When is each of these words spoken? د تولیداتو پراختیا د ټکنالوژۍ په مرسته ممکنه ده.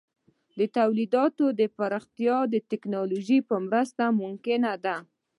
د 0.57 0.59
تولیداتو 0.77 1.43
پراختیا 1.77 2.37
د 2.53 2.55
ټکنالوژۍ 2.69 3.39
په 3.49 3.55
مرسته 3.67 4.03
ممکنه 4.21 4.71
ده. 4.85 4.95